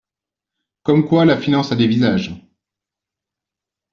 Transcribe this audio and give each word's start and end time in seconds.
Comme 0.81 1.05
quoi, 1.07 1.25
la 1.25 1.37
finance 1.37 1.71
a 1.71 1.75
des 1.75 1.85
visages. 1.87 2.33